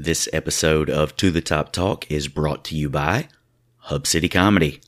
[0.00, 3.26] This episode of To the Top Talk is brought to you by
[3.78, 4.80] Hub City Comedy.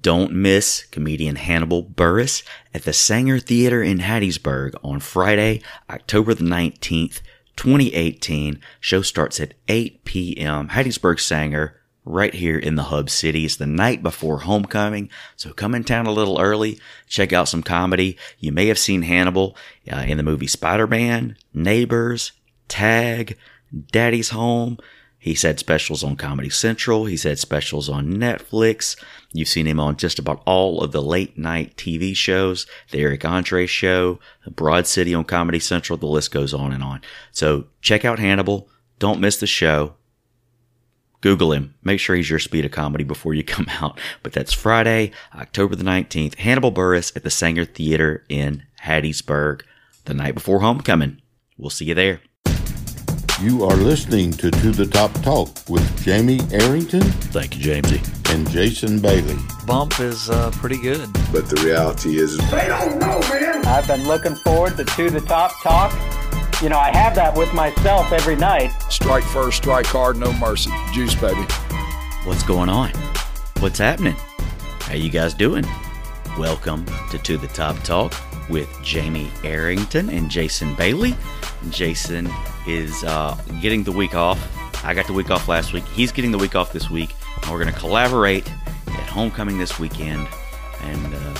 [0.00, 2.42] Don't miss comedian Hannibal Buress
[2.74, 7.20] at the Saenger Theater in Hattiesburg on Friday, October the 19th,
[7.54, 8.58] 2018.
[8.80, 10.70] Show starts at 8 p.m.
[10.70, 11.74] Hattiesburg Saenger
[12.04, 13.44] right here in the Hub City.
[13.44, 17.62] It's the night before homecoming, so come in town a little early, check out some
[17.62, 18.18] comedy.
[18.40, 19.56] You may have seen Hannibal
[19.88, 22.32] uh, in the movie Spider-Man, Neighbors,
[22.66, 23.38] Tag,
[23.90, 24.78] Daddy's Home.
[25.18, 27.06] He's had specials on Comedy Central.
[27.06, 28.96] He's had specials on Netflix.
[29.32, 33.24] You've seen him on just about all of the late night TV shows, the Eric
[33.24, 35.96] Andre show, Broad City on Comedy Central.
[35.96, 37.00] The list goes on and on.
[37.32, 38.68] So check out Hannibal.
[38.98, 39.94] Don't miss the show.
[41.22, 41.74] Google him.
[41.82, 43.98] Make sure he's your speed of comedy before you come out.
[44.22, 46.36] But that's Friday, October the 19th.
[46.36, 49.62] Hannibal Buress at the Saenger Theater in Hattiesburg
[50.04, 51.20] the night before homecoming.
[51.58, 52.20] We'll see you there.
[53.40, 58.32] You are listening to To the Top Talk with Jamie Arrington Thank you, Jamesy.
[58.34, 59.36] and Jason Bailey.
[59.66, 61.12] bump is uh, pretty good.
[61.32, 65.92] But the reality is, I've been looking forward to To the Top Talk.
[66.62, 68.70] You know, I have that with myself every night.
[68.90, 70.70] Strike first, strike hard, no mercy.
[70.94, 71.42] Juice, baby.
[72.24, 72.90] What's going on?
[73.60, 74.14] What's happening?
[74.80, 75.66] How you guys doing?
[76.38, 78.14] Welcome to To the Top Talk
[78.48, 81.14] with Jamie Arrington and Jason Bailey.
[81.70, 82.28] Jason
[82.66, 84.38] is uh, getting the week off.
[84.84, 85.84] I got the week off last week.
[85.88, 87.14] He's getting the week off this week.
[87.42, 88.50] And we're going to collaborate
[88.88, 90.26] at homecoming this weekend
[90.82, 91.34] and uh,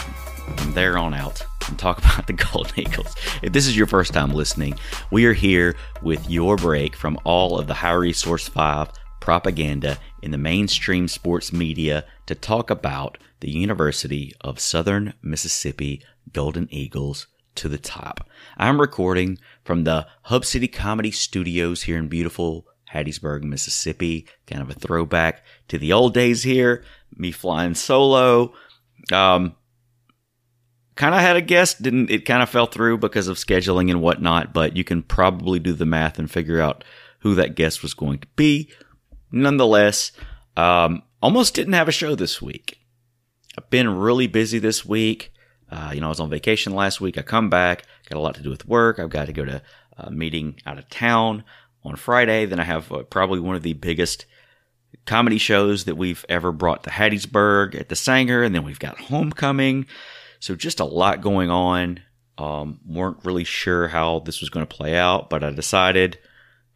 [0.56, 3.14] from there on out and talk about the Golden Eagles.
[3.42, 4.78] If this is your first time listening,
[5.11, 10.31] we are here with your break from all of the High Resource 5 propaganda in
[10.31, 17.69] the mainstream sports media to talk about the University of Southern Mississippi Golden Eagles to
[17.69, 18.28] the top.
[18.56, 24.27] I'm recording from the Hub City Comedy Studios here in beautiful Hattiesburg, Mississippi.
[24.47, 26.84] Kind of a throwback to the old days here.
[27.17, 28.55] Me flying solo.
[29.12, 29.56] Um,
[30.94, 31.75] kind of had a guess.
[31.75, 32.25] Didn't it?
[32.25, 34.54] Kind of fell through because of scheduling and whatnot.
[34.54, 36.84] But you can probably do the math and figure out
[37.21, 38.71] who that guest was going to be.
[39.33, 40.12] Nonetheless,
[40.56, 42.78] um, almost didn't have a show this week.
[43.59, 45.33] I've been really busy this week.
[45.71, 47.19] Uh, you know, I was on vacation last week.
[47.19, 48.99] I come back, got a lot to do with work.
[48.99, 49.62] I've got to go to
[49.97, 51.44] a meeting out of town
[51.84, 52.47] on Friday.
[52.47, 54.27] Then I have uh, probably one of the biggest
[55.06, 58.44] comedy shows that we've ever brought to Hattiesburg at the Saenger.
[58.44, 59.87] And then we've got Homecoming.
[60.38, 62.00] So just a lot going on.
[62.38, 66.19] Um, weren't really sure how this was going to play out, but I decided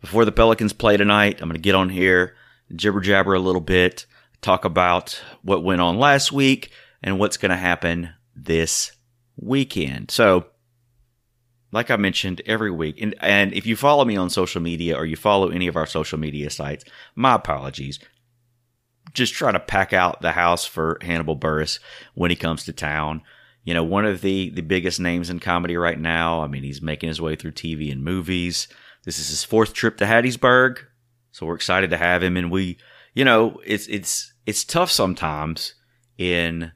[0.00, 2.34] before the Pelicans play tonight, I'm going to get on here,
[2.74, 4.06] jibber jabber a little bit,
[4.40, 6.70] talk about what went on last week
[7.02, 8.14] and what's going to happen
[8.44, 8.92] this
[9.36, 10.10] weekend.
[10.10, 10.46] So,
[11.72, 15.06] like I mentioned every week, and, and if you follow me on social media or
[15.06, 16.84] you follow any of our social media sites,
[17.14, 17.98] my apologies.
[19.12, 21.80] Just trying to pack out the house for Hannibal Buress
[22.14, 23.22] when he comes to town.
[23.64, 26.42] You know, one of the the biggest names in comedy right now.
[26.42, 28.68] I mean, he's making his way through TV and movies.
[29.04, 30.78] This is his fourth trip to Hattiesburg,
[31.32, 32.36] so we're excited to have him.
[32.36, 32.78] And we,
[33.14, 35.74] you know, it's it's it's tough sometimes
[36.18, 36.70] in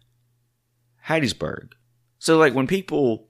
[1.09, 1.73] Hattiesburg.
[2.19, 3.29] So like when people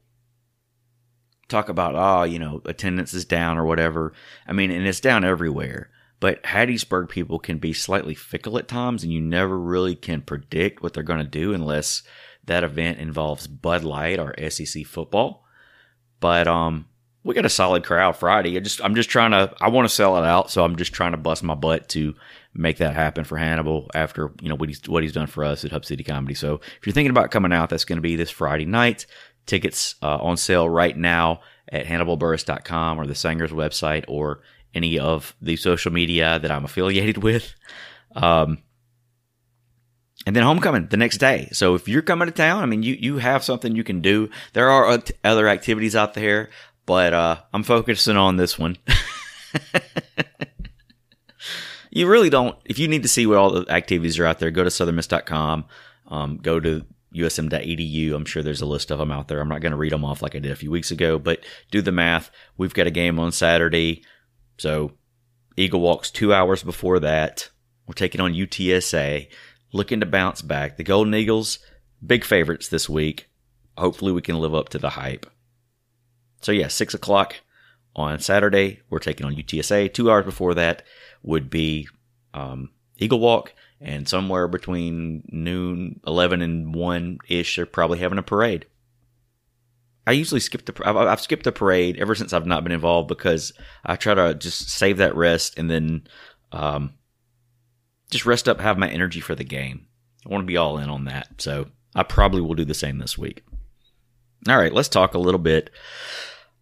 [1.49, 4.13] talk about, oh, you know, attendance is down or whatever.
[4.47, 5.91] I mean, and it's down everywhere.
[6.21, 10.83] But Hattiesburg people can be slightly fickle at times, and you never really can predict
[10.83, 12.03] what they're going to do unless
[12.45, 15.45] that event involves Bud Light or SEC football.
[16.21, 16.87] But um,
[17.25, 18.57] we got a solid crowd Friday.
[18.57, 20.95] I just I'm just trying to I want to sell it out, so I'm just
[20.95, 22.15] trying to bust my butt to
[22.55, 25.65] make that happen for Hannibal after you know what he's what he's done for us
[25.65, 26.35] at Hub City Comedy.
[26.35, 29.07] So if you're thinking about coming out, that's going to be this Friday night.
[29.47, 34.41] Tickets uh, on sale right now at HannibalBuress.com or the Saenger's website or
[34.75, 37.55] any of the social media that I'm affiliated with.
[38.15, 38.59] Um,
[40.27, 41.49] and then homecoming the next day.
[41.53, 44.31] So if you're coming to town, I mean, you, you have something you can do.
[44.55, 46.49] There are other activities out there,
[46.87, 48.79] but, uh, I'm focusing on this one.
[51.95, 54.51] you really don't, if you need to see what all the activities are out there,
[54.51, 55.65] go to southernmiss.com,
[56.09, 56.85] um, go to
[57.15, 58.13] usm.edu.
[58.13, 59.41] I'm sure there's a list of them out there.
[59.41, 61.45] I'm not going to read them off like I did a few weeks ago, but
[61.71, 62.33] do the math.
[62.59, 64.03] We've got a game on Saturday.
[64.59, 64.93] So
[65.57, 67.49] Eagle Walk's two hours before that.
[67.87, 69.29] We're taking on UTSA
[69.73, 70.77] looking to bounce back.
[70.77, 71.61] The Golden Eagles,
[72.05, 73.29] big favorites this week.
[73.79, 75.27] Hopefully, we can live up to the hype.
[76.41, 77.37] So, yeah, 6 o'clock
[77.97, 79.93] on Saturday, we're taking on UTSA.
[79.93, 80.83] Two hours before that
[81.23, 81.89] would be
[82.33, 83.55] um, Eagle Walk.
[83.81, 88.67] And somewhere between noon, 11 and 1 ish, they're probably having a parade.
[90.07, 90.75] I usually skip the.
[90.87, 93.53] I've, I've skipped the parade ever since I've not been involved because
[93.85, 96.07] I try to just save that rest and then
[96.53, 96.95] um,
[98.11, 99.87] just rest up, have my energy for the game.
[100.25, 101.29] I want to be all in on that.
[101.39, 103.45] So I probably will do the same this week.
[104.49, 105.71] All right, let's talk a little bit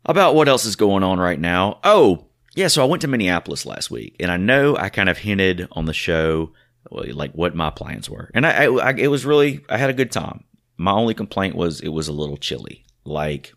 [0.04, 1.78] about what else is going on right now.
[1.84, 5.18] Oh, yeah, so I went to Minneapolis last week, and I know I kind of
[5.18, 6.52] hinted on the show
[6.90, 9.94] like what my plans were, and I, I, I it was really I had a
[9.94, 10.44] good time.
[10.76, 12.84] My only complaint was it was a little chilly.
[13.04, 13.52] Like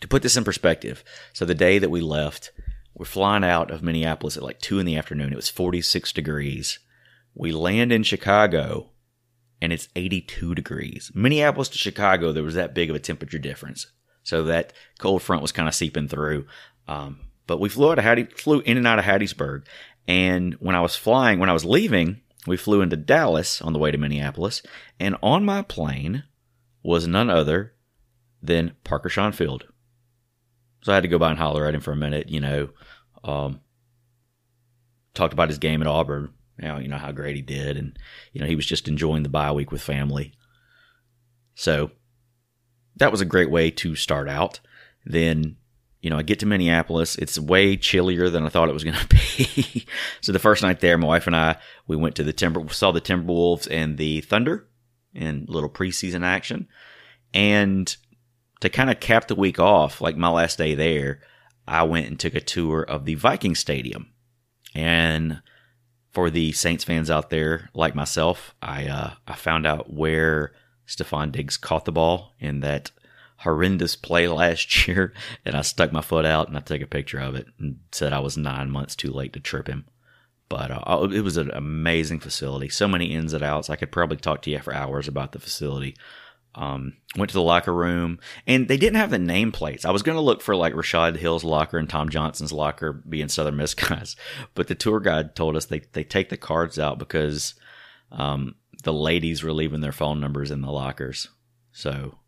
[0.00, 2.52] to put this in perspective, so the day that we left,
[2.94, 5.32] we're flying out of Minneapolis at like two in the afternoon.
[5.32, 6.78] It was forty six degrees.
[7.34, 8.90] We land in Chicago,
[9.60, 11.10] and it's eighty two degrees.
[11.14, 13.88] Minneapolis to Chicago, there was that big of a temperature difference,
[14.28, 16.44] so that cold front was kind of seeping through.
[16.86, 19.64] Um, but we flew out of Hattie, flew in and out of Hattiesburg.
[20.06, 23.78] And when I was flying, when I was leaving, we flew into Dallas on the
[23.78, 24.60] way to Minneapolis.
[25.00, 26.24] And on my plane
[26.82, 27.72] was none other
[28.42, 29.64] than Parker Shaunfield.
[30.82, 32.68] So I had to go by and holler at him for a minute, you know.
[33.24, 33.60] Um,
[35.14, 37.98] talked about his game at Auburn, you know, you know how great he did, and
[38.32, 40.34] you know he was just enjoying the bye week with family.
[41.54, 41.90] So
[42.98, 44.60] that was a great way to start out.
[45.04, 45.56] Then
[46.00, 47.16] you know, I get to Minneapolis.
[47.16, 49.86] It's way chillier than I thought it was going to be.
[50.20, 51.56] so the first night there, my wife and I,
[51.86, 54.68] we went to the Timber, saw the Timberwolves and the Thunder
[55.12, 56.68] in little preseason action.
[57.34, 57.94] And
[58.60, 61.20] to kind of cap the week off, like my last day there,
[61.66, 64.12] I went and took a tour of the Viking Stadium.
[64.74, 65.42] And
[66.12, 70.52] for the Saints fans out there, like myself, I uh, I found out where
[70.88, 72.90] Stefon Diggs caught the ball in that
[73.38, 75.12] horrendous play last year,
[75.44, 78.12] and I stuck my foot out and I took a picture of it and said
[78.12, 79.84] I was nine months too late to trip him.
[80.48, 82.70] But uh, it was an amazing facility.
[82.70, 83.68] So many ins and outs.
[83.68, 85.94] I could probably talk to you for hours about the facility.
[86.54, 89.84] Um, went to the locker room, and they didn't have the nameplates.
[89.84, 93.28] I was going to look for like Rashod Hill's locker and Tom Johnson's locker being
[93.28, 94.16] Southern Miss guys,
[94.54, 97.54] but the tour guide told us they they take the cards out because
[98.10, 101.28] um, the ladies were leaving their phone numbers in the lockers.
[101.72, 102.18] So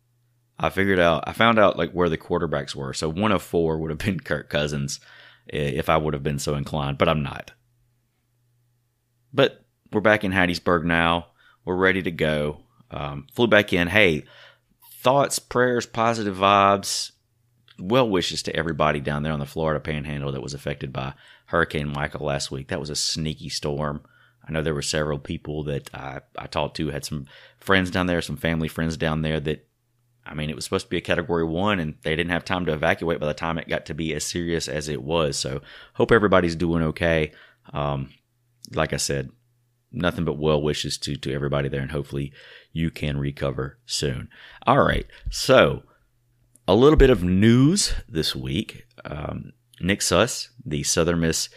[0.59, 2.93] I figured out, I found out like where the quarterbacks were.
[2.93, 4.99] So one of four would have been Kirk Cousins
[5.47, 7.51] if I would have been so inclined, but I'm not.
[9.33, 11.27] But we're back in Hattiesburg now.
[11.65, 12.61] We're ready to go.
[12.89, 13.87] Um, flew back in.
[13.87, 14.25] Hey,
[15.01, 17.11] thoughts, prayers, positive vibes,
[17.79, 21.13] well wishes to everybody down there on the Florida Panhandle that was affected by
[21.47, 22.67] Hurricane Michael last week.
[22.67, 24.01] That was a sneaky storm.
[24.47, 27.27] I know there were several people that I, I talked to, had some
[27.57, 29.67] friends down there, some family friends down there that
[30.25, 32.65] I mean, it was supposed to be a category one, and they didn't have time
[32.67, 35.37] to evacuate by the time it got to be as serious as it was.
[35.37, 35.61] So,
[35.95, 37.31] hope everybody's doing okay.
[37.73, 38.11] Um,
[38.73, 39.31] like I said,
[39.91, 42.33] nothing but well wishes to to everybody there, and hopefully
[42.71, 44.29] you can recover soon.
[44.67, 45.83] All right, so
[46.67, 48.85] a little bit of news this week.
[49.03, 51.49] Um, Nick Suss, the Southern Miss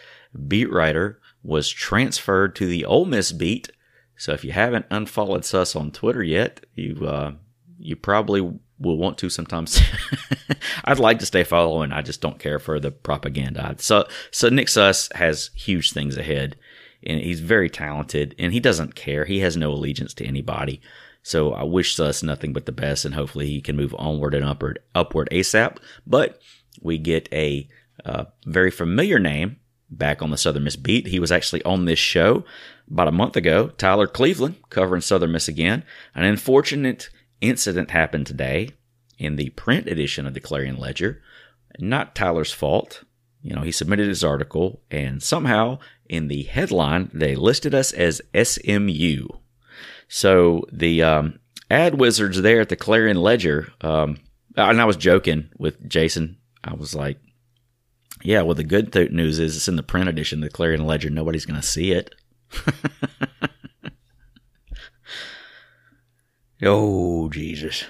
[0.47, 3.69] beat writer, was transferred to the Ole Miss beat.
[4.17, 7.33] So if you haven't unfollowed Suss on Twitter yet, you uh,
[7.77, 8.41] you probably
[8.79, 9.79] will want to sometimes.
[10.85, 11.91] I'd like to stay following.
[11.91, 13.75] I just don't care for the propaganda.
[13.79, 16.57] So, so Nick Suss has huge things ahead,
[17.03, 19.25] and he's very talented, and he doesn't care.
[19.25, 20.81] He has no allegiance to anybody.
[21.23, 24.45] So I wish Suss nothing but the best, and hopefully he can move onward and
[24.45, 25.77] upward, upward ASAP.
[26.05, 26.41] But
[26.81, 27.67] we get a
[28.03, 29.57] uh, very familiar name
[29.89, 31.07] back on the Southern Miss beat.
[31.07, 32.43] He was actually on this show
[32.89, 33.69] about a month ago.
[33.77, 35.83] Tyler Cleveland covering Southern Miss again.
[36.13, 37.09] An unfortunate
[37.41, 38.71] incident happened today
[39.17, 41.21] in the print edition of the Clarion Ledger.
[41.79, 43.03] Not Tyler's fault.
[43.41, 45.77] You know, he submitted his article, and somehow
[46.09, 49.27] in the headline, they listed us as SMU.
[50.07, 54.17] So the um, ad wizards there at the Clarion Ledger, um,
[54.55, 56.37] and I was joking with Jason.
[56.63, 57.19] I was like,
[58.25, 60.85] yeah, well, the good th- news is it's in the print edition of the Clarion
[60.85, 61.09] Ledger.
[61.09, 62.13] Nobody's going to see it.
[66.63, 67.85] Oh, Jesus.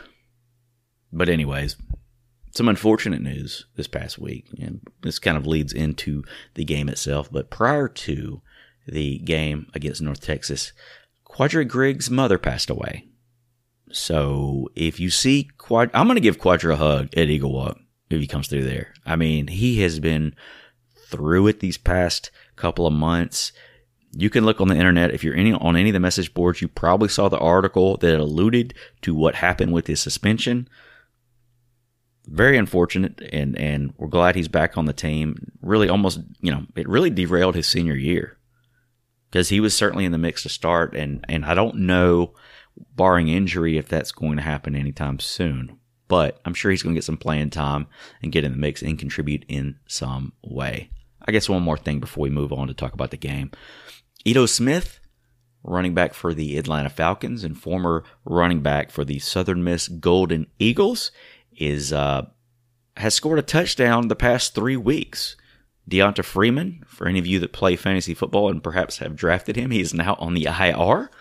[1.12, 1.78] But, anyways,
[2.52, 4.48] some unfortunate news this past week.
[4.60, 6.24] And this kind of leads into
[6.56, 7.32] the game itself.
[7.32, 8.42] But prior to
[8.88, 10.74] the game against North Texas,
[11.26, 13.06] Kwadra Griggs' mother passed away.
[13.92, 17.78] So if you see Quad, I'm going to give Kwadra a hug at Eagle Walk
[18.10, 18.94] if he comes through there.
[19.06, 20.36] I mean, he has been
[21.10, 23.52] through it these past couple of months.
[24.12, 26.62] You can look on the internet if you're any on any of the message boards.
[26.62, 30.70] You probably saw the article that alluded to what happened with his suspension.
[32.28, 35.52] Very unfortunate, and and we're glad he's back on the team.
[35.62, 38.38] Really, almost you know, it really derailed his senior year
[39.30, 42.34] because he was certainly in the mix to start, and and I don't know,
[42.96, 45.78] barring injury, if that's going to happen anytime soon.
[46.08, 47.88] But I'm sure he's going to get some playing time
[48.22, 50.90] and get in the mix and contribute in some way.
[51.28, 53.52] I guess one more thing before we move on to talk about the game.
[54.24, 55.00] Ito Smith,
[55.64, 60.48] running back for the Atlanta Falcons and former running back for the Southern Miss Golden
[60.60, 61.12] Eagles,
[61.58, 62.28] is uh,
[62.98, 65.36] has scored a touchdown the past three weeks.
[65.90, 69.70] Devonta Freeman, for any of you that play fantasy football and perhaps have drafted him,
[69.70, 71.12] he is now on the IR.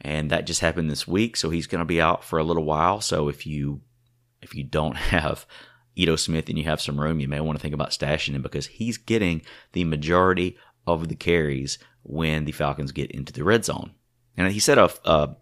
[0.00, 2.64] And that just happened this week, so he's going to be out for a little
[2.64, 3.00] while.
[3.00, 3.82] So if you
[4.42, 5.46] if you don't have
[5.96, 8.42] Ito Smith and you have some room, you may want to think about stashing him
[8.42, 9.42] because he's getting
[9.72, 10.56] the majority
[10.86, 13.92] of the carries when the Falcons get into the red zone.
[14.36, 15.36] And he set a, a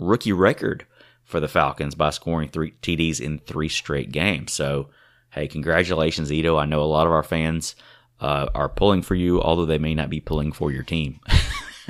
[0.00, 0.86] rookie record
[1.24, 4.52] for the Falcons by scoring three TDs in three straight games.
[4.52, 4.90] So,
[5.30, 6.56] hey, congratulations, Ito.
[6.56, 7.76] I know a lot of our fans
[8.20, 11.20] uh, are pulling for you, although they may not be pulling for your team.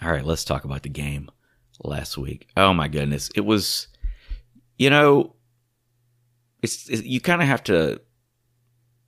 [0.00, 1.30] All right, let's talk about the game
[1.82, 2.48] last week.
[2.56, 3.88] Oh my goodness, it was,
[4.76, 5.34] you know,
[6.62, 8.00] it's, you kind of have to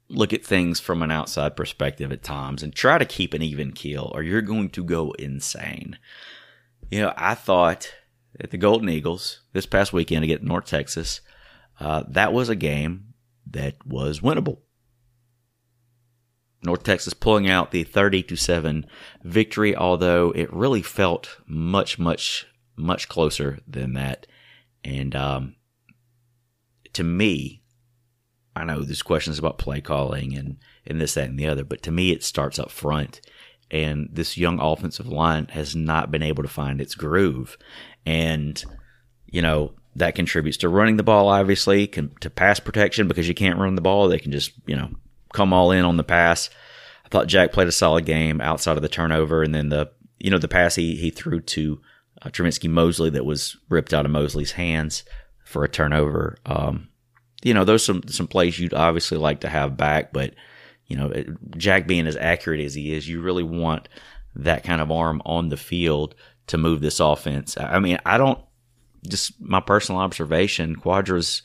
[0.09, 3.73] look at things from an outside perspective at times and try to keep an even
[3.73, 5.99] keel, or you're going to go insane.
[6.91, 7.93] You know, I thought
[8.39, 11.21] at the Golden Eagles this past weekend against North Texas,
[11.79, 13.15] uh, that was a game
[13.51, 14.59] that was winnable.
[16.63, 18.87] North Texas pulling out the 30 to 7
[19.25, 22.47] victory, although it really felt much, much,
[22.81, 24.27] much closer than that.
[24.85, 25.57] And um,
[26.93, 27.63] to me,
[28.57, 30.57] I know there's questions about play calling and,
[30.87, 33.21] and this, that, and the other, but to me, it starts up front.
[33.71, 37.57] And this young offensive line has not been able to find its groove.
[38.05, 38.63] And,
[39.27, 43.35] you know, that contributes to running the ball, obviously, can, to pass protection because you
[43.35, 44.09] can't run the ball.
[44.09, 44.91] They can just, you know,
[45.33, 46.51] come all in on the pass.
[47.05, 50.31] I thought Jack played a solid game outside of the turnover, and then the you
[50.31, 51.81] know the pass he he threw to
[52.23, 55.05] uh, Mosley that was ripped out of Mosley's hands
[55.45, 56.39] for a turnover.
[56.47, 56.89] Um,
[57.43, 60.35] you know those some some plays you'd obviously like to have back, but
[60.87, 61.13] you know
[61.57, 63.89] Jack being as accurate as he is, you really want
[64.35, 66.15] that kind of arm on the field
[66.49, 67.57] to move this offense.
[67.59, 68.39] I mean, I don't
[69.09, 70.77] just my personal observation.
[70.77, 71.43] Kwadra's,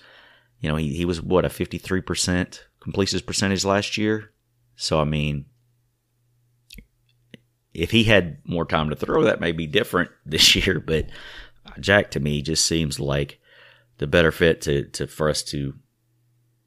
[0.60, 4.32] you know, he he was what a fifty three percent completions percentage last year.
[4.76, 5.46] So, I mean,
[7.76, 10.80] if he had more time to throw, that may be different this year.
[10.80, 11.08] But
[11.80, 13.40] Jack, to me, just seems like
[13.98, 15.76] the better fit to, to for us to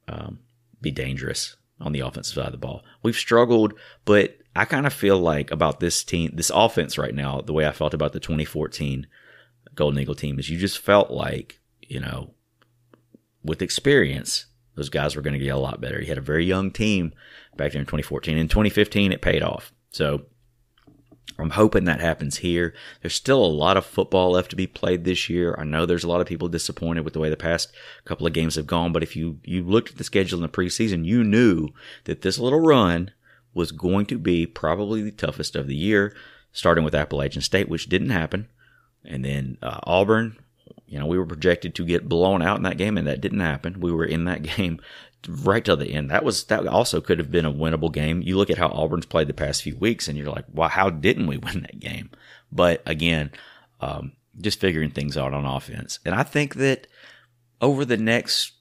[0.08, 0.40] um,
[0.80, 2.82] be dangerous on the offensive side of the ball.
[3.02, 3.74] We've struggled,
[4.04, 7.66] but I kind of feel like about this team, this offense right now, the way
[7.66, 9.06] I felt about the 2014
[9.74, 12.34] Golden Eagle team is you just felt like, you know,
[13.44, 16.00] with experience, those guys were going to get a lot better.
[16.00, 17.12] He had a very young team
[17.56, 18.36] back there in 2014.
[18.36, 19.72] In 2015, it paid off.
[19.90, 20.22] So
[21.38, 22.74] I'm hoping that happens here.
[23.00, 25.54] There's still a lot of football left to be played this year.
[25.58, 27.72] I know there's a lot of people disappointed with the way the past
[28.04, 30.48] couple of games have gone, but if you, you looked at the schedule in the
[30.48, 31.68] preseason, you knew
[32.04, 33.12] that this little run
[33.54, 36.14] was going to be probably the toughest of the year,
[36.52, 38.48] starting with Appalachian State, which didn't happen.
[39.04, 40.38] And then uh, Auburn,
[40.86, 43.40] you know, we were projected to get blown out in that game, and that didn't
[43.40, 43.80] happen.
[43.80, 44.80] We were in that game
[45.26, 46.10] right till the end.
[46.10, 48.22] That was that also could have been a winnable game.
[48.22, 50.90] You look at how Auburn's played the past few weeks, and you're like, "Well, how
[50.90, 52.10] didn't we win that game?"
[52.52, 53.30] But again,
[53.80, 56.86] um, just figuring things out on offense, and I think that
[57.60, 58.52] over the next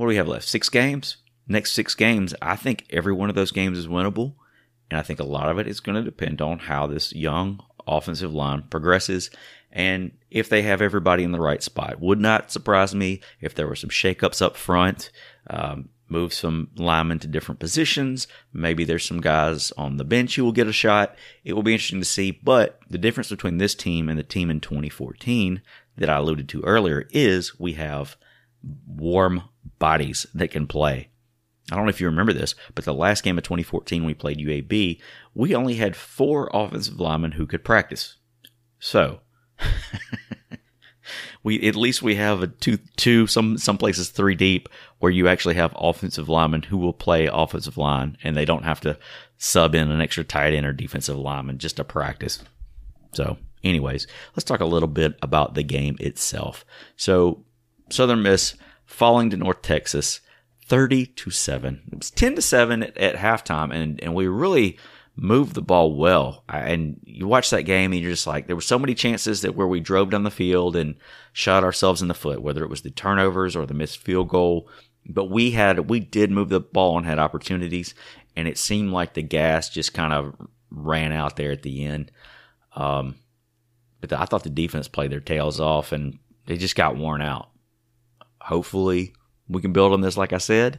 [0.00, 0.48] what do we have left?
[0.48, 1.18] Six games.
[1.46, 4.36] Next six games, I think every one of those games is winnable,
[4.90, 7.62] and I think a lot of it is going to depend on how this young
[7.86, 9.30] offensive line progresses
[9.72, 12.00] and if they have everybody in the right spot.
[12.00, 15.10] Would not surprise me if there were some shakeups up front,
[15.48, 18.26] um, move some linemen to different positions.
[18.52, 21.14] Maybe there's some guys on the bench who will get a shot.
[21.44, 22.30] It will be interesting to see.
[22.30, 25.62] But the difference between this team and the team in 2014
[25.96, 28.16] that I alluded to earlier is we have
[28.86, 29.44] warm
[29.78, 31.08] bodies that can play.
[31.70, 34.38] I don't know if you remember this, but the last game of 2014 we played
[34.38, 35.00] UAB,
[35.34, 38.16] we only had four offensive linemen who could practice.
[38.80, 39.20] So
[41.42, 45.28] we at least we have a two two some some places three deep where you
[45.28, 48.98] actually have offensive linemen who will play offensive line and they don't have to
[49.38, 52.42] sub in an extra tight end or defensive lineman just to practice.
[53.12, 56.64] So, anyways, let's talk a little bit about the game itself.
[56.96, 57.44] So,
[57.88, 60.20] Southern Miss falling to North Texas
[60.66, 61.82] 30 to 7.
[61.90, 64.78] It was 10 to 7 at, at halftime and and we really
[65.16, 66.44] moved the ball well.
[66.48, 69.54] And you watch that game and you're just like, there were so many chances that
[69.54, 70.94] where we drove down the field and
[71.32, 74.68] shot ourselves in the foot, whether it was the turnovers or the missed field goal.
[75.06, 77.94] But we had, we did move the ball and had opportunities.
[78.36, 80.34] And it seemed like the gas just kind of
[80.70, 82.12] ran out there at the end.
[82.74, 83.16] Um,
[84.00, 87.50] but I thought the defense played their tails off and they just got worn out.
[88.40, 89.12] Hopefully
[89.48, 90.78] we can build on this, like I said.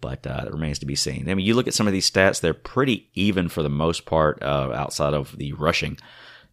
[0.00, 1.28] But uh, it remains to be seen.
[1.28, 4.06] I mean, you look at some of these stats; they're pretty even for the most
[4.06, 5.98] part, uh, outside of the rushing.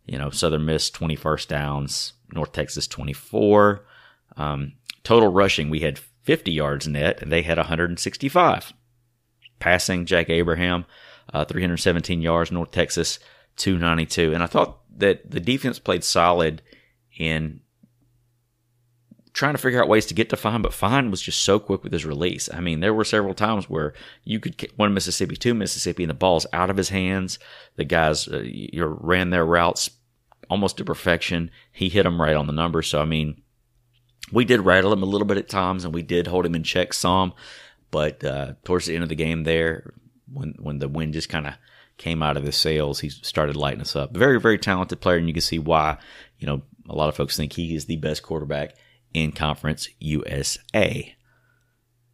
[0.06, 3.86] You know, Southern Miss twenty first downs, North Texas 24.
[4.38, 8.74] Um, total rushing, we had 50 yards net, and they had 165.
[9.60, 10.86] Passing, Jack Abraham,
[11.34, 13.20] uh, 317 yards, North Texas
[13.58, 14.34] 292.
[14.34, 16.62] And I thought that the defense played solid
[17.18, 17.62] in
[19.34, 21.84] trying to figure out ways to get to Fine, but Fine was just so quick
[21.84, 22.50] with his release.
[22.54, 26.10] I mean, there were several times where you could get one Mississippi, two Mississippi, and
[26.10, 27.40] the ball's out of his hands.
[27.76, 29.90] The guys uh, you ran their routes
[30.50, 31.50] almost to perfection.
[31.72, 32.82] He hit them right on the number.
[32.82, 33.42] So, I mean,
[34.32, 36.64] we did rattle him a little bit at times, and we did hold him in
[36.64, 37.34] check some.
[37.90, 39.94] But uh, towards the end of the game, there,
[40.32, 41.54] when when the wind just kind of
[41.98, 44.12] came out of the sails, he started lighting us up.
[44.12, 45.98] Very, very talented player, and you can see why.
[46.38, 48.76] You know, a lot of folks think he is the best quarterback
[49.14, 51.16] in Conference USA.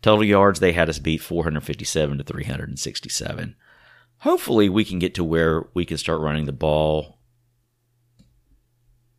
[0.01, 3.55] Total yards, they had us beat 457 to 367.
[4.19, 7.19] Hopefully, we can get to where we can start running the ball.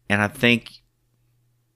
[0.08, 0.82] And I think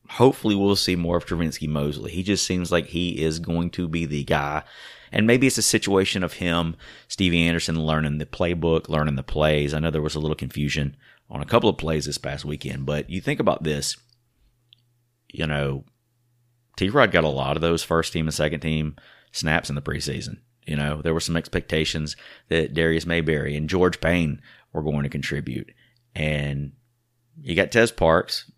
[0.09, 2.13] hopefully we'll see more of Trivenskey Mosley.
[2.13, 4.63] He just seems like he is going to be the guy.
[5.11, 6.77] And maybe it's a situation of him,
[7.09, 9.75] Stevie Anderson, learning the playbook, learning the plays.
[9.75, 10.97] I know there was a little confusion
[11.31, 13.97] on a couple of plays this past weekend, but you think about this.
[15.29, 15.85] You know,
[16.77, 18.97] T Rod got a lot of those first team and second team
[19.33, 20.39] snaps in the preseason.
[20.67, 22.17] You know, there were some expectations
[22.49, 24.41] that Darius Mayberry and George Payne
[24.73, 25.73] were going to contribute.
[26.15, 26.73] And
[27.41, 28.51] you got Tez Parks,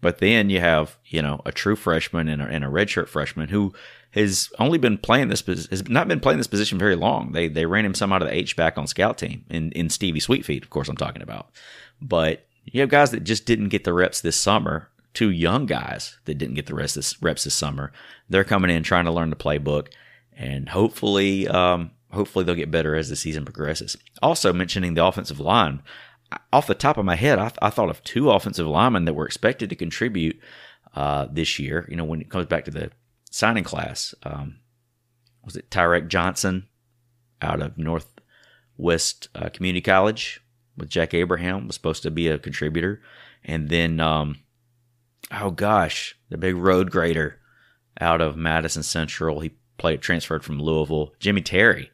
[0.00, 3.48] but then you have, you know, a true freshman and a, and a redshirt freshman
[3.48, 3.72] who
[4.10, 7.32] has only been playing this has not been playing this position very long.
[7.32, 9.88] They they ran him some out of the H back on scout team in in
[9.88, 11.50] Stevie Sweetfeet, of course I'm talking about.
[12.00, 16.18] But you have guys that just didn't get the reps this summer two young guys
[16.24, 17.92] that didn't get the rest this, reps this summer.
[18.28, 19.88] They're coming in trying to learn the playbook,
[20.36, 23.96] and hopefully, um, hopefully they'll get better as the season progresses.
[24.22, 25.82] Also, mentioning the offensive line,
[26.52, 29.26] off the top of my head, I, I thought of two offensive linemen that were
[29.26, 30.38] expected to contribute
[30.94, 31.86] uh, this year.
[31.88, 32.90] You know, when it comes back to the
[33.30, 34.58] signing class, um,
[35.44, 36.68] was it Tyrek Johnson
[37.40, 40.40] out of Northwest uh, Community College
[40.76, 43.02] with Jack Abraham was supposed to be a contributor,
[43.44, 44.36] and then um,
[45.30, 47.38] oh gosh, the big road grader
[48.00, 49.40] out of Madison Central.
[49.40, 51.12] He played transferred from Louisville.
[51.18, 51.90] Jimmy Terry.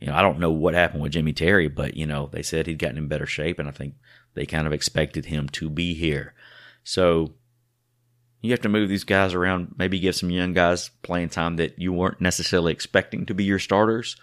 [0.00, 2.66] You know, I don't know what happened with Jimmy Terry, but you know, they said
[2.66, 3.94] he'd gotten in better shape, and I think
[4.34, 6.34] they kind of expected him to be here.
[6.84, 7.34] So
[8.42, 11.78] you have to move these guys around, maybe give some young guys playing time that
[11.78, 14.16] you weren't necessarily expecting to be your starters.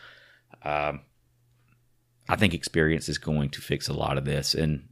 [0.64, 1.02] Um,
[2.30, 4.88] I think experience is going to fix a lot of this, and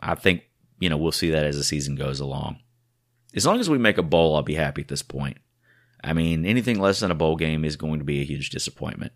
[0.00, 0.42] I think
[0.80, 2.58] you know we'll see that as the season goes along
[3.38, 5.38] as long as we make a bowl, I'll be happy at this point.
[6.02, 9.12] I mean, anything less than a bowl game is going to be a huge disappointment.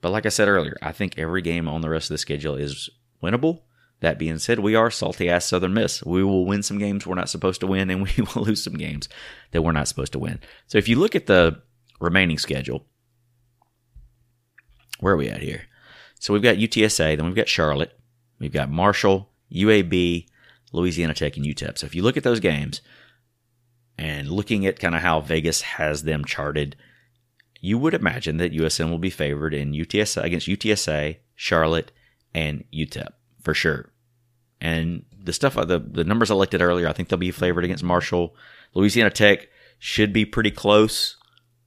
[0.00, 2.54] But like I said earlier, I think every game on the rest of the schedule
[2.54, 2.88] is
[3.20, 3.62] winnable.
[3.98, 6.04] That being said, we are salty ass Southern Miss.
[6.04, 8.74] We will win some games we're not supposed to win, and we will lose some
[8.74, 9.08] games
[9.50, 10.38] that we're not supposed to win.
[10.68, 11.62] So if you look at the
[12.00, 12.86] remaining schedule,
[15.00, 15.62] where are we at here?
[16.20, 17.98] So we've got UTSA, then we've got Charlotte,
[18.38, 20.26] we've got Marshall, UAB,
[20.74, 21.78] Louisiana Tech, and UTEP.
[21.78, 22.80] So if you look at those games
[23.96, 26.76] and looking at kind of how Vegas has them charted,
[27.60, 31.92] you would imagine that USM will be favored in UTSA against UTSA, Charlotte,
[32.34, 33.08] and UTEP
[33.40, 33.90] for sure.
[34.60, 37.64] And the stuff, the the numbers I looked at earlier, I think they'll be favored
[37.64, 38.34] against Marshall.
[38.74, 41.16] Louisiana Tech should be pretty close,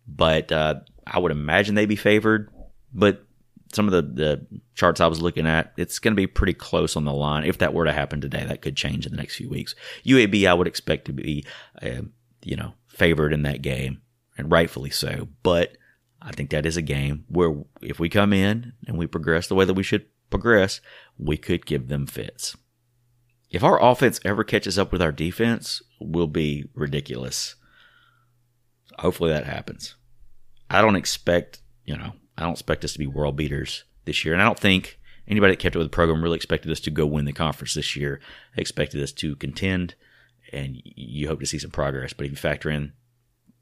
[0.07, 2.49] but uh, I would imagine they'd be favored.
[2.93, 3.26] But
[3.73, 6.95] some of the, the charts I was looking at, it's going to be pretty close
[6.95, 7.43] on the line.
[7.43, 9.75] If that were to happen today, that could change in the next few weeks.
[10.05, 11.45] UAB, I would expect to be,
[11.81, 12.03] uh,
[12.43, 14.01] you know, favored in that game,
[14.37, 15.27] and rightfully so.
[15.43, 15.77] But
[16.21, 19.55] I think that is a game where if we come in and we progress the
[19.55, 20.81] way that we should progress,
[21.17, 22.55] we could give them fits.
[23.49, 27.55] If our offense ever catches up with our defense, we'll be ridiculous.
[28.99, 29.95] Hopefully that happens.
[30.69, 34.33] I don't expect, you know, I don't expect us to be world beaters this year.
[34.33, 36.91] And I don't think anybody that kept up with the program really expected us to
[36.91, 38.19] go win the conference this year.
[38.55, 39.95] They expected us to contend,
[40.53, 42.13] and you hope to see some progress.
[42.13, 42.93] But if you factor in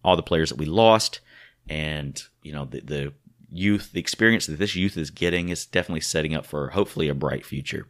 [0.04, 1.20] all the players that we lost
[1.68, 3.14] and, you know, the, the
[3.52, 7.16] youth, the experience that this youth is getting is definitely setting up for hopefully a
[7.16, 7.88] bright future.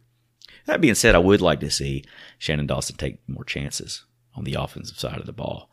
[0.66, 2.04] That being said, I would like to see
[2.38, 5.70] Shannon Dawson take more chances on the offensive side of the ball.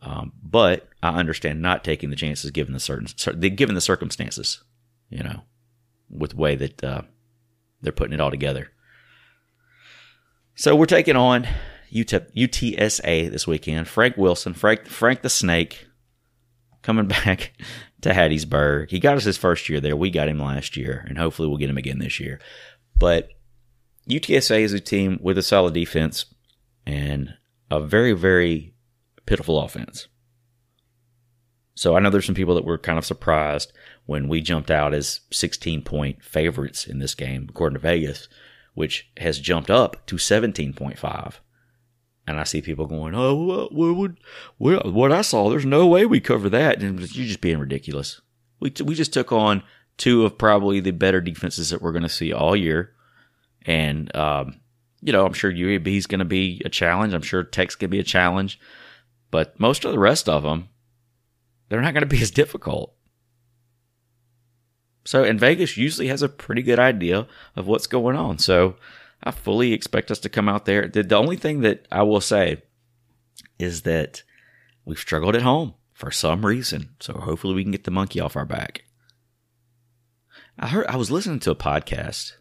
[0.00, 3.06] Um, but I understand not taking the chances given the certain
[3.56, 4.62] given the circumstances,
[5.10, 5.42] you know,
[6.08, 7.02] with the way that uh,
[7.82, 8.70] they're putting it all together.
[10.54, 11.46] So we're taking on
[11.92, 13.88] UTEP, UTSA this weekend.
[13.88, 15.86] Frank Wilson, Frank Frank the Snake,
[16.82, 17.52] coming back
[18.02, 18.90] to Hattiesburg.
[18.90, 19.96] He got us his first year there.
[19.96, 22.40] We got him last year, and hopefully we'll get him again this year.
[22.96, 23.30] But
[24.08, 26.26] UTSA is a team with a solid defense
[26.86, 27.34] and
[27.70, 28.74] a very, very
[29.28, 30.08] pitiful offense.
[31.74, 33.72] So I know there's some people that were kind of surprised
[34.06, 38.28] when we jumped out as 16 point favorites in this game, according to Vegas,
[38.74, 41.34] which has jumped up to 17.5.
[42.26, 44.16] And I see people going, "Oh, what,
[44.58, 48.20] what, what, I saw, there's no way we cover that." And you're just being ridiculous.
[48.60, 49.62] We we just took on
[49.96, 52.92] two of probably the better defenses that we're going to see all year,
[53.64, 54.60] and um,
[55.00, 57.14] you know, I'm sure UAB is going to be a challenge.
[57.14, 58.60] I'm sure Tech's going to be a challenge,
[59.30, 60.68] but most of the rest of them,
[61.68, 62.94] they're not going to be as difficult.
[65.04, 68.38] So, and Vegas usually has a pretty good idea of what's going on.
[68.38, 68.76] So,
[69.22, 70.86] I fully expect us to come out there.
[70.86, 72.62] The, the only thing that I will say
[73.58, 74.22] is that
[74.84, 76.90] we've struggled at home for some reason.
[77.00, 78.84] So, hopefully, we can get the monkey off our back.
[80.58, 82.32] I heard I was listening to a podcast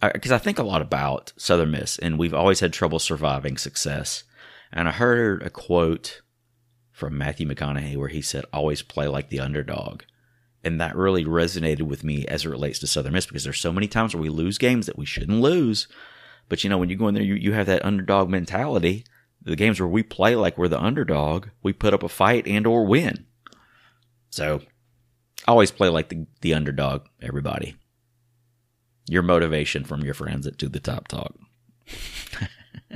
[0.00, 2.98] uh, because I, I think a lot about Southern Miss, and we've always had trouble
[2.98, 4.24] surviving success.
[4.72, 6.22] And I heard a quote
[6.90, 10.02] from Matthew McConaughey where he said, "Always play like the underdog."
[10.64, 13.72] and that really resonated with me as it relates to Southern Miss because there's so
[13.72, 15.88] many times where we lose games that we shouldn't lose.
[16.48, 19.04] But you know, when you go in there, you, you have that underdog mentality.
[19.42, 22.66] The games where we play like we're the underdog, we put up a fight and
[22.66, 23.26] or win.
[24.30, 24.62] So
[25.48, 27.76] always play like the, the underdog, everybody.
[29.08, 31.34] Your motivation from your friends at To the Top Talk.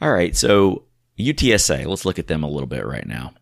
[0.00, 0.84] All right, so
[1.18, 3.32] UTSA, let's look at them a little bit right now.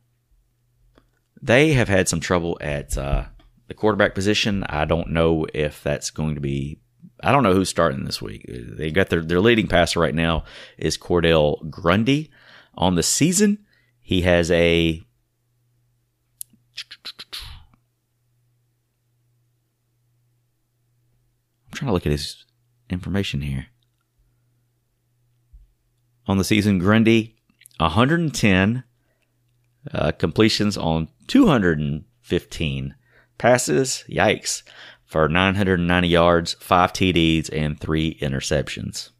[1.40, 3.26] They have had some trouble at uh,
[3.68, 4.64] the quarterback position.
[4.64, 6.80] I don't know if that's going to be.
[7.22, 8.46] I don't know who's starting this week.
[8.48, 10.44] They got their their leading passer right now
[10.78, 12.30] is Cordale Grundy.
[12.74, 13.64] On the season,
[14.00, 15.02] he has a
[21.66, 22.44] I'm trying to look at his
[22.90, 23.66] information here.
[26.28, 27.36] On the season, Grundy,
[27.78, 28.84] 110
[29.92, 32.94] uh, completions on 215
[33.38, 34.04] passes.
[34.08, 34.62] Yikes.
[35.04, 39.10] For 990 yards, five TDs, and three interceptions.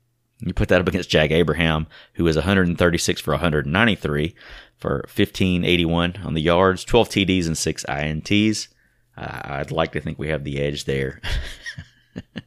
[0.41, 4.35] You put that up against Jack Abraham, who is 136 for 193
[4.77, 8.69] for 1581 on the yards, 12 TDs and six INTs.
[9.17, 11.21] Uh, I'd like to think we have the edge there.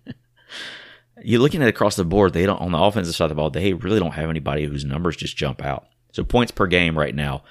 [1.23, 2.33] You're looking at across the board.
[2.33, 3.49] They don't on the offensive side of the ball.
[3.49, 5.87] They really don't have anybody whose numbers just jump out.
[6.11, 7.43] So points per game right now.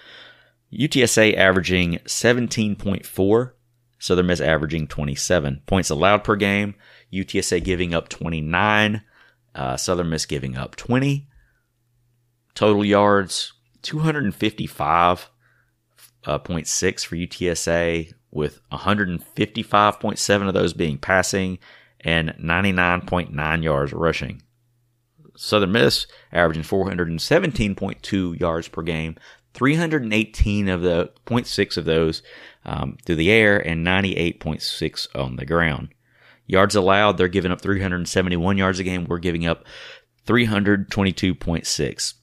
[0.73, 3.53] UTSA averaging 17.4,
[3.99, 6.75] Southern Miss averaging 27 points allowed per game.
[7.13, 9.03] UTSA giving up 29,
[9.55, 11.27] uh, Southern Miss giving up 20.
[12.55, 15.27] Total yards 255.6
[16.27, 21.59] uh, for UTSA, with 155.7 of those being passing
[22.01, 24.43] and 99.9 yards rushing.
[25.37, 29.17] Southern Miss averaging 417.2 yards per game,
[29.55, 32.23] 318 of the 0.6 of those
[32.65, 35.91] um, through the air and 98.6 on the ground.
[36.47, 39.05] Yards allowed, they're giving up 371 yards a game.
[39.05, 39.65] We're giving up
[40.27, 42.15] 322.6.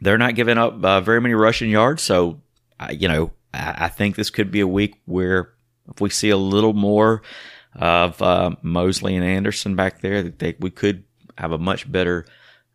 [0.00, 2.40] They're not giving up uh, very many rushing yards, so
[2.80, 5.52] uh, you know I, I, think this could be a week where
[5.88, 7.22] if we see a little more
[7.74, 11.04] of uh, Mosley and Anderson back there, they, we could
[11.38, 12.26] have a much better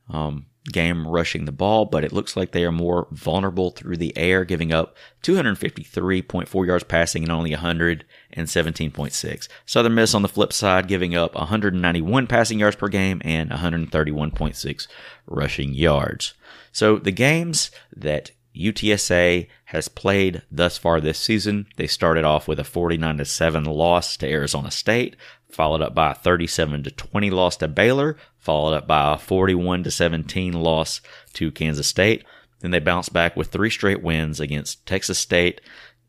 [0.10, 4.18] um, game rushing the ball, but it looks like they are more vulnerable through the
[4.18, 9.48] air, giving up 253.4 yards passing and only 117.6.
[9.66, 14.88] Southern Miss on the flip side, giving up 191 passing yards per game and 131.6
[15.26, 16.34] rushing yards.
[16.72, 21.68] So the games that UTSA has played thus far this season.
[21.76, 25.16] They started off with a 49 7 loss to Arizona State,
[25.50, 29.92] followed up by a 37 20 loss to Baylor, followed up by a 41 to
[29.92, 31.02] 17 loss
[31.34, 32.24] to Kansas State.
[32.60, 35.62] Then they bounced back with three straight wins against Texas State,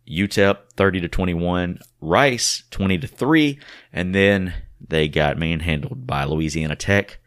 [0.09, 3.59] UTEP 30 to 21, Rice 20 to 3,
[3.93, 7.19] and then they got manhandled by Louisiana Tech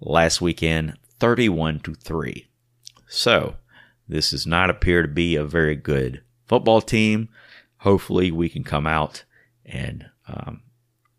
[0.00, 2.48] last weekend 31 to 3.
[3.06, 3.56] So,
[4.10, 7.28] this does not appear to be a very good football team.
[7.78, 9.24] Hopefully, we can come out
[9.64, 10.62] and um,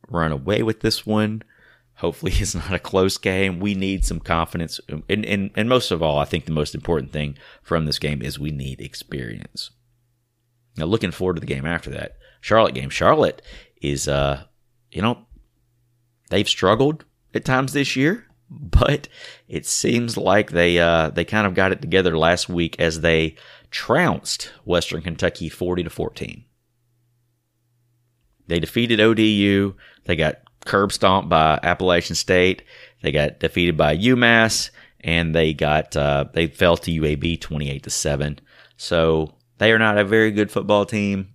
[0.10, 1.44] run away with this one.
[1.96, 3.60] Hopefully, it's not a close game.
[3.60, 4.80] We need some confidence.
[4.88, 8.22] And, and, and most of all, I think the most important thing from this game
[8.22, 9.72] is we need experience.
[10.78, 12.18] Now, looking forward to the game after that.
[12.42, 12.90] Charlotte game.
[12.90, 13.42] Charlotte
[13.82, 14.44] is, uh,
[14.90, 15.26] you know,
[16.30, 18.26] they've struggled at times this year,
[18.60, 19.08] but
[19.48, 23.36] it seems like they, uh, they kind of got it together last week as they
[23.72, 26.44] trounced Western Kentucky 40 to 14.
[28.48, 29.76] They defeated ODU.
[30.04, 32.64] They got curb stomped by Appalachian State.
[33.02, 37.90] They got defeated by UMass, and they got uh, they fell to UAB 28 to
[37.90, 38.40] seven.
[38.76, 41.34] So they are not a very good football team.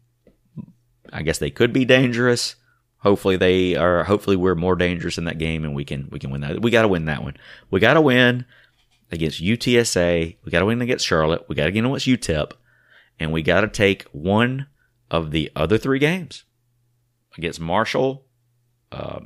[1.10, 2.56] I guess they could be dangerous.
[3.06, 4.02] Hopefully they are.
[4.02, 6.60] Hopefully we're more dangerous in that game, and we can we can win that.
[6.60, 7.36] We got to win that one.
[7.70, 8.44] We got to win
[9.12, 10.36] against UTSA.
[10.44, 11.44] We got to win against Charlotte.
[11.48, 12.50] We got to get against UTEP,
[13.20, 14.66] and we got to take one
[15.08, 16.42] of the other three games
[17.38, 18.24] against Marshall,
[18.90, 19.20] uh,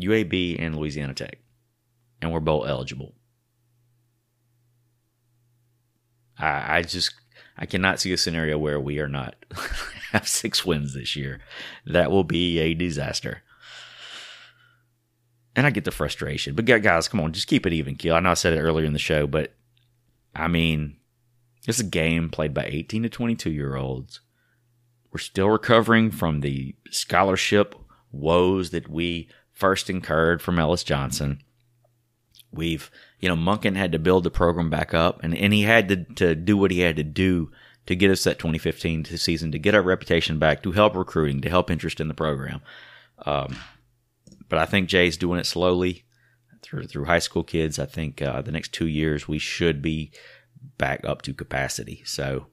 [0.00, 1.36] UAB, and Louisiana Tech,
[2.22, 3.12] and we're bowl eligible.
[6.38, 7.12] I, I just
[7.58, 9.36] I cannot see a scenario where we are not
[10.12, 11.40] have six wins this year.
[11.86, 13.42] That will be a disaster.
[15.54, 16.54] And I get the frustration.
[16.54, 18.14] But guys, come on, just keep it even, kill.
[18.14, 19.54] I know I said it earlier in the show, but
[20.34, 20.96] I mean,
[21.66, 24.20] it's a game played by 18 to 22 year olds.
[25.10, 27.74] We're still recovering from the scholarship
[28.12, 31.42] woes that we first incurred from Ellis Johnson.
[32.50, 35.88] We've, you know, Monken had to build the program back up and, and he had
[35.88, 37.50] to, to do what he had to do
[37.86, 41.48] to get us that 2015 season, to get our reputation back, to help recruiting, to
[41.48, 42.60] help interest in the program.
[43.24, 43.56] Um,
[44.48, 46.04] but I think Jay's doing it slowly
[46.62, 47.78] through through high school kids.
[47.78, 50.12] I think uh, the next two years we should be
[50.78, 52.02] back up to capacity.
[52.04, 52.46] So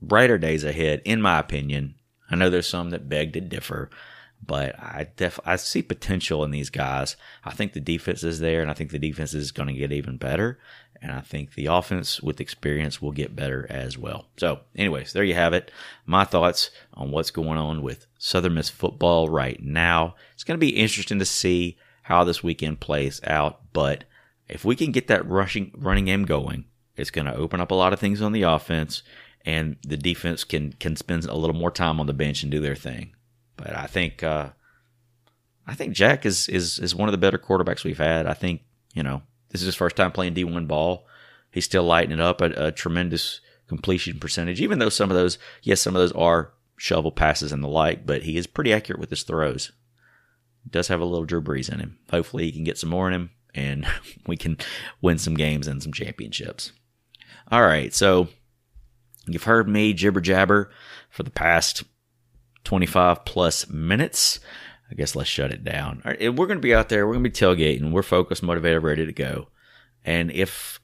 [0.00, 1.94] brighter days ahead, in my opinion.
[2.30, 3.88] I know there's some that beg to differ,
[4.46, 7.16] but I def I see potential in these guys.
[7.44, 9.92] I think the defense is there, and I think the defense is going to get
[9.92, 10.58] even better.
[11.02, 14.26] And I think the offense with experience will get better as well.
[14.38, 15.70] So, anyways, there you have it.
[16.06, 20.14] My thoughts on what's going on with Southern Miss football right now.
[20.34, 23.60] It's going to be interesting to see how this weekend plays out.
[23.72, 24.04] But
[24.48, 26.64] if we can get that rushing running game going,
[26.96, 29.02] it's going to open up a lot of things on the offense,
[29.44, 32.60] and the defense can can spend a little more time on the bench and do
[32.60, 33.12] their thing.
[33.56, 34.50] But I think uh,
[35.66, 38.26] I think Jack is is is one of the better quarterbacks we've had.
[38.26, 38.62] I think
[38.94, 41.06] you know this is his first time playing D1 ball.
[41.50, 45.38] He's still lighting it up at a tremendous completion percentage, even though some of those,
[45.62, 49.00] yes, some of those are shovel passes and the like, but he is pretty accurate
[49.00, 49.72] with his throws.
[50.68, 51.98] Does have a little Drew Brees in him.
[52.10, 53.86] Hopefully, he can get some more in him, and
[54.26, 54.58] we can
[55.00, 56.72] win some games and some championships.
[57.50, 58.28] All right, so
[59.26, 60.70] you've heard me jibber jabber
[61.08, 61.84] for the past
[62.66, 64.40] 25 plus minutes.
[64.90, 66.02] I guess let's shut it down.
[66.04, 67.06] Right, we're going to be out there.
[67.06, 67.92] We're going to be tailgating.
[67.92, 69.48] We're focused, motivated, ready to go.
[70.04, 70.78] And if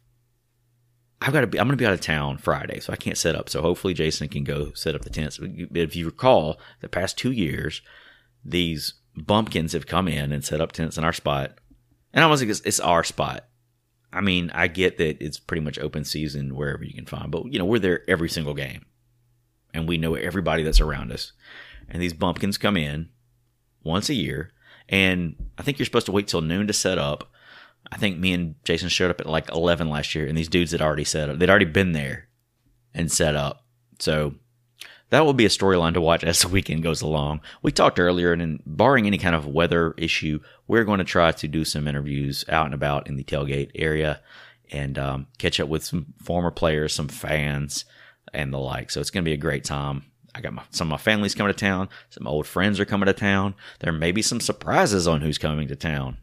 [1.20, 3.18] I've got to be, I'm going to be out of town Friday, so I can't
[3.18, 3.48] set up.
[3.48, 5.38] So hopefully Jason can go set up the tents.
[5.42, 7.82] If you recall, the past two years,
[8.44, 11.58] these bumpkins have come in and set up tents in our spot.
[12.12, 13.46] And I was like, it's our spot.
[14.12, 17.46] I mean, I get that it's pretty much open season wherever you can find, but
[17.46, 18.84] you know, we're there every single game.
[19.72, 21.32] And we know everybody that's around us.
[21.88, 23.10] And these bumpkins come in
[23.82, 24.52] once a year.
[24.88, 27.30] And I think you're supposed to wait till noon to set up.
[27.90, 30.72] I think me and Jason showed up at like 11 last year, and these dudes
[30.72, 31.38] had already set up.
[31.38, 32.28] They'd already been there
[32.94, 33.66] and set up.
[33.98, 34.34] So
[35.10, 37.40] that will be a storyline to watch as the weekend goes along.
[37.62, 41.32] We talked earlier, and in, barring any kind of weather issue, we're going to try
[41.32, 44.22] to do some interviews out and about in the tailgate area
[44.70, 47.84] and um, catch up with some former players, some fans,
[48.32, 48.90] and the like.
[48.90, 50.04] So it's going to be a great time.
[50.34, 51.88] I got my, some of my family's coming to town.
[52.10, 53.54] Some old friends are coming to town.
[53.80, 56.16] There may be some surprises on who's coming to town.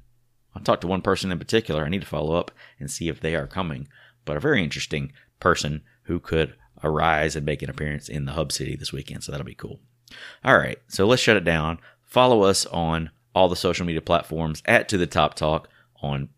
[0.56, 1.84] I talked to one person in particular.
[1.84, 3.88] I need to follow up and see if they are coming.
[4.26, 8.52] But a very interesting person who could arise and make an appearance in the hub
[8.52, 9.24] city this weekend.
[9.24, 9.80] So that'll be cool.
[10.44, 10.80] All right.
[10.88, 11.80] So let's shut it down.
[12.02, 15.70] Follow us on all the social media platforms at To the Top Talk
[16.02, 16.30] on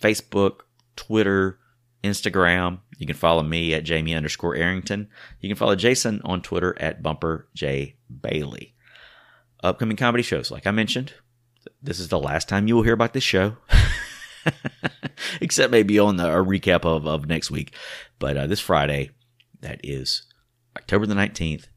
[0.00, 0.60] Facebook,
[0.96, 1.58] Twitter,
[2.02, 2.80] Instagram.
[3.00, 5.08] You can follow me at Jamie underscore Arrington.
[5.40, 8.74] You can follow Jason on Twitter at Bumper J Bailey.
[9.64, 11.14] Upcoming comedy shows, like I mentioned,
[11.82, 13.56] this is the last time you will hear about this show.
[15.40, 17.74] Except maybe on the, a recap of, of next week.
[18.18, 19.12] But uh, this Friday,
[19.62, 20.24] that is
[20.76, 21.68] October the 19th,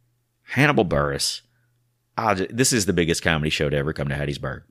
[0.41, 1.39] Hannibal Buress.
[2.36, 4.63] Just, this is the biggest comedy show to ever come to Hattiesburg.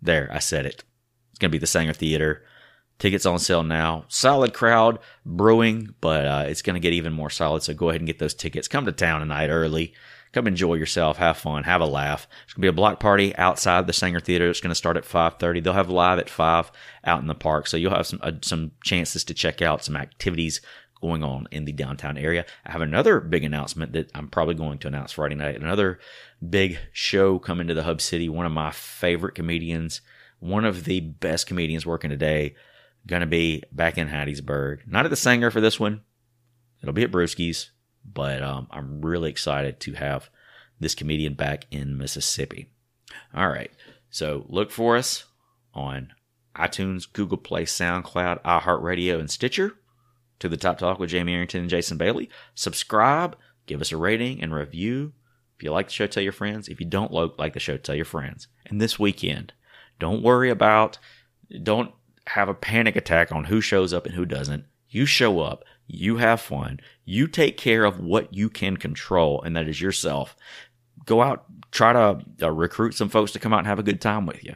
[0.00, 0.82] There, I said it.
[1.30, 2.42] It's going to be the Saenger Theater.
[3.02, 4.04] Tickets on sale now.
[4.06, 7.64] Solid crowd brewing, but uh, it's going to get even more solid.
[7.64, 8.68] So go ahead and get those tickets.
[8.68, 9.92] Come to town tonight early.
[10.32, 12.28] Come enjoy yourself, have fun, have a laugh.
[12.44, 14.48] It's gonna be a block party outside the Saenger Theater.
[14.48, 15.60] It's gonna start at 5:30.
[15.60, 16.70] They'll have live at five
[17.02, 19.96] out in the park, so you'll have some uh, some chances to check out some
[19.96, 20.60] activities
[21.00, 22.46] going on in the downtown area.
[22.64, 25.60] I have another big announcement that I'm probably going to announce Friday night.
[25.60, 25.98] Another
[26.48, 28.28] big show coming to the Hub City.
[28.28, 30.02] One of my favorite comedians,
[30.38, 32.54] one of the best comedians working today
[33.06, 34.86] going to be back in Hattiesburg.
[34.86, 36.02] Not at the Saenger for this one.
[36.82, 37.70] It'll be at Brewski's.
[38.04, 40.30] but um, I'm really excited to have
[40.80, 42.72] this comedian back in Mississippi.
[43.34, 43.70] All right,
[44.10, 45.24] so look for us
[45.74, 46.12] on
[46.56, 49.76] iTunes, Google Play, SoundCloud, iHeartRadio, and Stitcher.
[50.40, 52.28] To the Top Talk with Jamie Arrington and Jason Bailey.
[52.56, 53.36] Subscribe,
[53.66, 55.12] give us a rating and review.
[55.56, 56.66] If you like the show, tell your friends.
[56.66, 58.48] If you don't like the show, tell your friends.
[58.66, 59.52] And this weekend,
[60.00, 60.98] don't worry about,
[61.62, 61.94] don't
[62.28, 64.64] have a panic attack on who shows up and who doesn't.
[64.88, 69.56] You show up, you have fun, you take care of what you can control, and
[69.56, 70.36] that is yourself.
[71.04, 74.00] Go out, try to uh, recruit some folks to come out and have a good
[74.00, 74.54] time with you.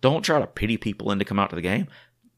[0.00, 1.86] Don't try to pity people into come out to the game.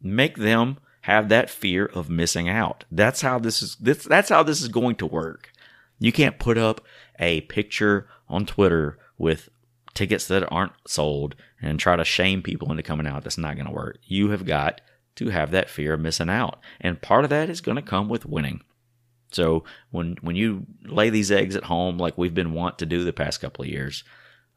[0.00, 2.85] Make them have that fear of missing out.
[2.90, 5.52] That's how this is this that's how this is going to work.
[5.98, 6.85] You can't put up
[7.18, 9.48] a picture on Twitter with
[9.94, 13.24] tickets that aren't sold and try to shame people into coming out.
[13.24, 13.98] That's not going to work.
[14.05, 14.81] You have got
[15.16, 16.61] to have that fear of missing out.
[16.81, 18.62] And part of that is going to come with winning.
[19.31, 23.02] So when when you lay these eggs at home like we've been want to do
[23.05, 24.05] the past couple of years,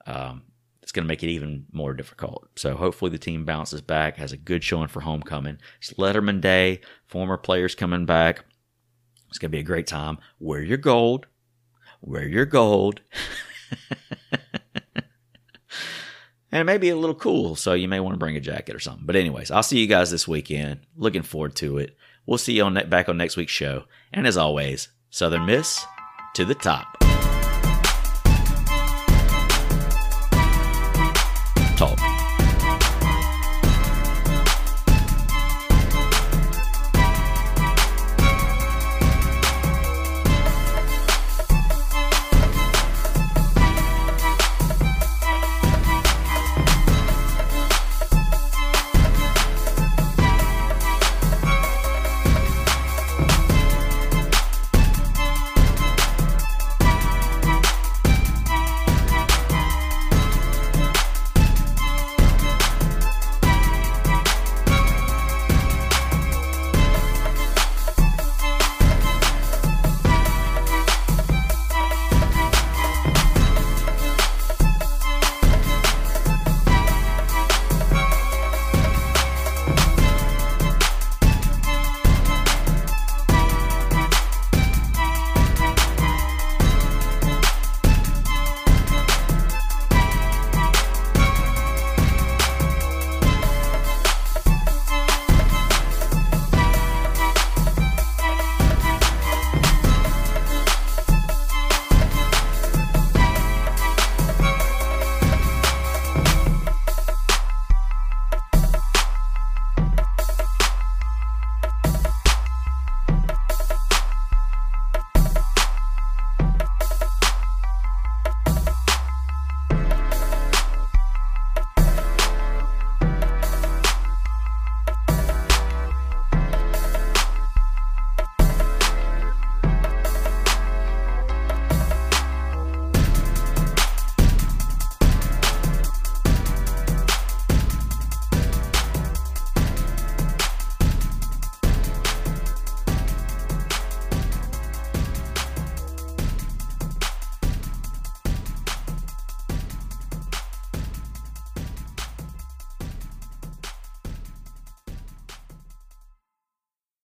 [0.06, 0.44] um,
[0.82, 2.48] it's going to make it even more difficult.
[2.56, 5.58] So hopefully the team bounces back, has a good showing for homecoming.
[5.80, 8.46] It's Letterman Day, former players coming back.
[9.30, 10.20] It's going to be a great time.
[10.40, 11.26] Wear your gold.
[12.02, 13.02] Wear your gold.
[16.56, 17.58] and it may be a little cool.
[17.58, 19.06] So you may want to bring a jacket or something.
[19.06, 20.80] But, anyways, I'll see you guys this weekend.
[20.96, 21.98] Looking forward to it.
[22.26, 23.84] We'll see you on back on next week's show.
[24.14, 25.86] And as always, Southern Miss
[26.36, 26.98] to the top.
[31.76, 32.05] Talk.